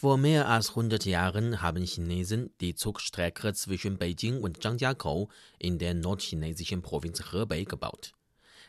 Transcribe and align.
Vor 0.00 0.16
mehr 0.16 0.48
als 0.48 0.70
100 0.70 1.04
Jahren 1.04 1.60
haben 1.60 1.84
Chinesen 1.84 2.54
die 2.62 2.74
Zugstrecke 2.74 3.52
zwischen 3.52 3.98
Beijing 3.98 4.40
und 4.40 4.62
Zhangjiakou 4.62 5.28
in 5.58 5.78
der 5.78 5.92
nordchinesischen 5.92 6.80
Provinz 6.80 7.34
Hebei 7.34 7.64
gebaut. 7.64 8.12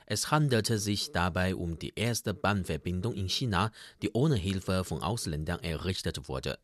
Es 0.06 0.30
handelte 0.30 0.78
sich 0.78 1.14
dabei 1.14 1.56
um 1.56 1.80
die 1.80 1.94
erste 1.96 2.34
Bahnverbindung 2.34 3.14
in 3.14 3.30
China, 3.30 3.72
die 4.02 4.12
ohne 4.12 4.36
Hilfe 4.36 4.84
von 4.84 5.02
Ausländern 5.02 5.62
errichtet 5.62 6.28
wurde. 6.28 6.60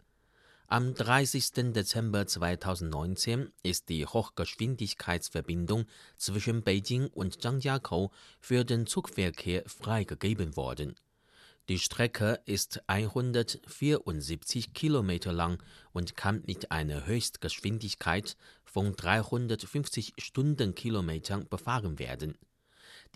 Am 0.67 0.93
30. 0.93 1.71
Dezember 1.71 2.27
2019 2.27 3.53
ist 3.63 3.87
die 3.87 4.05
Hochgeschwindigkeitsverbindung 4.05 5.85
zwischen 6.17 6.61
Beijing 6.63 7.07
und 7.07 7.41
Zhangjiakou 7.41 8.11
für 8.41 8.65
den 8.65 8.85
Zugverkehr 8.85 9.63
freigegeben 9.65 10.57
worden. 10.57 10.97
Die 11.69 11.79
Strecke 11.79 12.39
ist 12.45 12.81
174 12.87 14.73
Kilometer 14.73 15.33
lang 15.33 15.61
und 15.91 16.15
kann 16.15 16.41
mit 16.47 16.71
einer 16.71 17.05
Höchstgeschwindigkeit 17.05 18.37
von 18.63 18.95
350 18.95 20.13
Stundenkilometern 20.17 21.49
befahren 21.49 21.99
werden. 21.99 22.37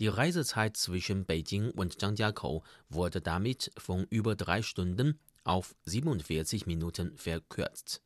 Die 0.00 0.08
Reisezeit 0.08 0.76
zwischen 0.76 1.24
Beijing 1.24 1.70
und 1.70 1.98
Zhangjiakou 1.98 2.62
wurde 2.90 3.22
damit 3.22 3.70
von 3.78 4.06
über 4.10 4.36
drei 4.36 4.60
Stunden 4.60 5.18
auf 5.44 5.74
47 5.86 6.66
Minuten 6.66 7.16
verkürzt. 7.16 8.02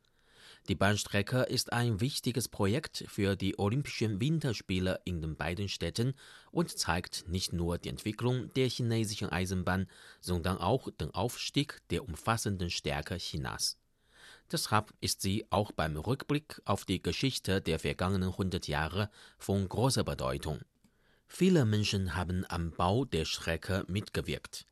Die 0.69 0.75
Bahnstrecke 0.75 1.43
ist 1.43 1.73
ein 1.73 2.01
wichtiges 2.01 2.49
Projekt 2.49 3.05
für 3.07 3.37
die 3.37 3.57
Olympischen 3.57 4.21
Winterspiele 4.21 5.01
in 5.05 5.23
den 5.23 5.37
beiden 5.37 5.69
Städten 5.69 6.15
und 6.51 6.77
zeigt 6.77 7.29
nicht 7.29 7.53
nur 7.53 7.79
die 7.79 7.89
Entwicklung 7.89 8.53
der 8.55 8.69
chinesischen 8.69 9.31
Eisenbahn, 9.31 9.87
sondern 10.21 10.59
auch 10.59 10.91
den 10.91 11.13
Aufstieg 11.13 11.81
der 11.91 12.03
umfassenden 12.03 12.71
Stärke 12.71 13.17
Chinas. 13.19 13.79
Deshalb 14.51 14.93
ist 15.01 15.23
sie 15.23 15.47
auch 15.51 15.71
beim 15.71 15.97
Rückblick 15.97 16.61
auf 16.65 16.85
die 16.85 17.01
Geschichte 17.01 17.61
der 17.61 17.79
vergangenen 17.79 18.31
100 18.31 18.67
Jahre 18.67 19.09
von 19.39 19.69
großer 19.69 20.03
Bedeutung. 20.03 20.61
Viele 21.29 21.65
Menschen 21.65 22.17
haben 22.17 22.45
am 22.49 22.73
Bau 22.73 23.05
der 23.05 23.25
Strecke 23.25 23.85
mitgewirkt. 23.87 24.67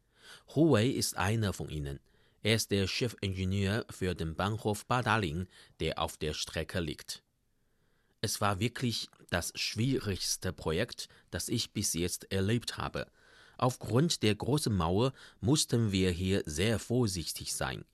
Huwei 0.57 0.87
ist 0.87 1.17
einer 1.17 1.53
von 1.53 1.69
ihnen. 1.69 2.01
Er 2.45 2.57
ist 2.57 2.71
der 2.73 2.87
Chefingenieur 2.87 3.87
für 3.89 4.15
den 4.15 4.37
Bahnhof 4.37 4.85
Badaling, 4.85 5.49
der 5.81 5.99
auf 5.99 6.19
der 6.19 6.35
Strecke 6.35 6.79
liegt. 6.79 7.23
Es 8.21 8.43
war 8.43 8.61
wirklich 8.61 9.09
das 9.31 9.51
schwierigste 9.55 10.53
Projekt, 10.53 11.09
das 11.31 11.49
ich 11.49 11.73
bis 11.73 11.95
jetzt 11.95 12.31
erlebt 12.31 12.77
habe. 12.77 13.07
Aufgrund 13.57 14.23
der 14.23 14.35
großen 14.35 14.77
Mauer 14.77 15.15
mussten 15.41 15.91
wir 15.91 16.11
hier 16.11 16.43
sehr 16.45 16.79
vorsichtig 16.79 17.55
sein. 17.55 17.87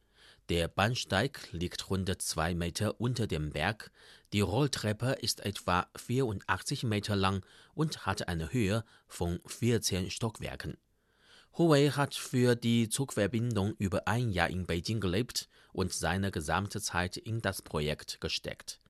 Der 0.48 0.67
Bahnsteig 0.67 1.48
liegt 1.53 1.89
rund 1.89 2.21
zwei 2.21 2.53
Meter 2.53 3.01
unter 3.01 3.28
dem 3.28 3.51
Berg, 3.53 3.93
die 4.33 4.41
Rolltreppe 4.41 5.12
ist 5.12 5.47
etwa 5.47 5.87
84 5.95 6.83
Meter 6.83 7.15
lang 7.15 7.47
und 7.75 8.05
hat 8.05 8.27
eine 8.27 8.53
Höhe 8.53 8.84
von 9.06 9.39
14 9.47 10.11
Stockwerken. 10.11 10.77
Huwei 11.59 11.91
hat 11.91 12.15
für 12.15 12.55
die 12.55 12.89
Zugverbindung 12.89 13.75
über 13.79 14.06
ein 14.06 14.31
Jahr 14.31 14.51
in 14.51 14.67
Beijing 14.67 15.01
gelebt 15.01 15.48
und 15.73 15.93
seine 15.93 16.31
gesamte 16.31 16.81
Zeit 16.81 17.17
in 17.17 17.41
das 17.41 17.61
Projekt 17.61 18.20
gesteckt. 18.20 18.81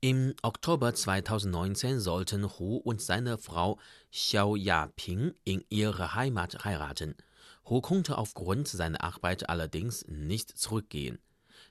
Im 0.00 0.34
Oktober 0.42 0.94
2019 0.94 2.00
sollten 2.00 2.44
Hu 2.44 2.76
und 2.76 3.00
seine 3.00 3.38
Frau 3.38 3.78
Xiao 4.12 4.56
Yaping 4.56 5.34
in 5.44 5.64
ihre 5.70 6.14
Heimat 6.14 6.64
heiraten. 6.64 7.16
Hu 7.68 7.80
konnte 7.80 8.18
aufgrund 8.18 8.68
seiner 8.68 9.02
Arbeit 9.02 9.48
allerdings 9.48 10.04
nicht 10.08 10.56
zurückgehen. 10.56 11.18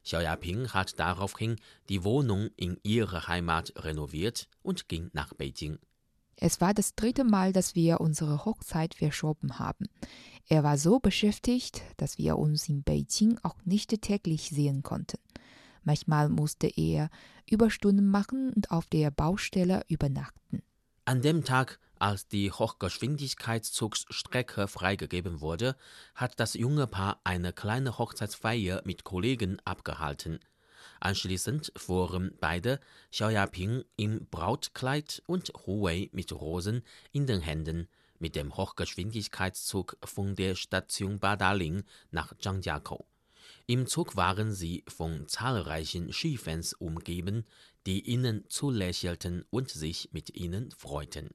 Xiao 0.04 0.22
Yaping 0.22 0.70
hat 0.70 1.00
daraufhin 1.00 1.58
die 1.90 2.04
Wohnung 2.04 2.50
in 2.56 2.80
ihrer 2.84 3.28
Heimat 3.28 3.74
renoviert 3.78 4.48
und 4.62 4.88
ging 4.90 5.10
nach 5.14 5.34
Beijing. 5.34 5.80
Es 6.40 6.62
war 6.62 6.76
das 6.76 6.96
dritte 6.96 7.24
Mal, 7.24 7.52
dass 7.52 7.74
wir 7.74 8.00
unsere 8.00 8.46
Hochzeit 8.46 8.94
verschoben 8.94 9.58
haben. 9.58 9.88
Er 10.48 10.64
war 10.64 10.78
so 10.78 11.00
beschäftigt, 11.00 11.82
dass 11.98 12.20
wir 12.20 12.38
uns 12.38 12.70
in 12.70 12.84
Beijing 12.84 13.40
auch 13.42 13.58
nicht 13.66 14.00
täglich 14.02 14.50
sehen 14.50 14.84
konnten. 14.84 15.18
Manchmal 15.84 16.30
musste 16.30 16.68
er 16.68 17.10
Überstunden 17.50 18.08
machen 18.08 18.54
und 18.54 18.70
auf 18.72 18.86
der 18.86 19.10
Baustelle 19.10 19.82
übernachten. 19.88 20.62
An 21.06 21.22
dem 21.22 21.44
Tag, 21.44 21.80
als 21.98 22.28
die 22.28 22.52
Hochgeschwindigkeitszugsstrecke 22.52 24.68
freigegeben 24.68 25.42
wurde, 25.42 25.76
hat 26.14 26.40
das 26.40 26.54
junge 26.54 26.86
Paar 26.86 27.20
eine 27.24 27.52
kleine 27.52 27.98
Hochzeitsfeier 27.98 28.84
mit 28.86 29.06
Kollegen 29.06 29.60
abgehalten. 29.66 30.40
Anschließend 31.00 31.72
fuhren 31.76 32.36
beide, 32.40 32.80
Xiao 33.12 33.30
Yaping 33.30 33.84
im 33.96 34.28
Brautkleid 34.30 35.22
und 35.28 35.52
Hu 35.66 35.84
Wei 35.84 36.10
mit 36.12 36.32
Rosen 36.32 36.84
in 37.12 37.28
den 37.28 37.42
Händen, 37.42 37.88
mit 38.20 38.36
dem 38.36 38.56
Hochgeschwindigkeitszug 38.56 39.98
von 40.04 40.36
der 40.36 40.56
Station 40.56 41.20
Badaling 41.20 41.84
nach 42.12 42.34
Zhangjiakou. 42.38 43.06
Im 43.66 43.86
Zug 43.86 44.16
waren 44.16 44.54
sie 44.54 44.84
von 44.88 45.28
zahlreichen 45.28 46.12
Skifans 46.12 46.74
umgeben, 46.74 47.46
die 47.86 48.02
ihnen 48.02 48.46
zulächelten 48.50 49.46
und 49.50 49.70
sich 49.70 50.10
mit 50.12 50.36
ihnen 50.36 50.72
freuten. 50.72 51.30